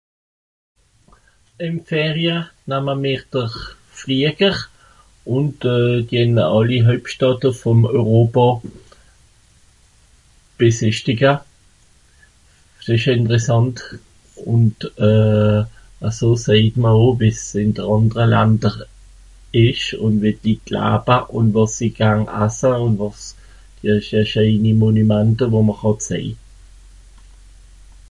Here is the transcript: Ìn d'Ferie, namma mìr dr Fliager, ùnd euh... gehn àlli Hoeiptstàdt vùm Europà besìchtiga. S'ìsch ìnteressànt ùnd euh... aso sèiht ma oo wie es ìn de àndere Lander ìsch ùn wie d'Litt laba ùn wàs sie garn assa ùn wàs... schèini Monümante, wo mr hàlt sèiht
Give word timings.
Ìn 1.65 1.73
d'Ferie, 1.87 2.37
namma 2.71 2.93
mìr 3.03 3.21
dr 3.33 3.55
Fliager, 3.97 4.55
ùnd 5.35 5.57
euh... 5.73 5.93
gehn 6.13 6.35
àlli 6.45 6.79
Hoeiptstàdt 6.87 7.43
vùm 7.59 7.79
Europà 7.97 8.47
besìchtiga. 10.57 11.33
S'ìsch 12.85 13.07
ìnteressànt 13.15 13.77
ùnd 14.53 14.77
euh... 15.09 15.59
aso 16.09 16.29
sèiht 16.45 16.73
ma 16.83 16.91
oo 17.03 17.11
wie 17.19 17.31
es 17.37 17.43
ìn 17.63 17.71
de 17.77 17.83
àndere 17.95 18.25
Lander 18.33 18.75
ìsch 19.65 19.87
ùn 20.05 20.13
wie 20.21 20.33
d'Litt 20.41 20.65
laba 20.75 21.17
ùn 21.37 21.47
wàs 21.55 21.71
sie 21.77 21.91
garn 21.99 22.23
assa 22.45 22.71
ùn 22.85 22.95
wàs... 23.01 23.21
schèini 24.29 24.71
Monümante, 24.81 25.45
wo 25.53 25.59
mr 25.67 25.77
hàlt 25.81 26.01
sèiht 26.09 26.39